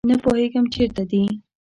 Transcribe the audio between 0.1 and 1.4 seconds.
پوهیږم چیرته دي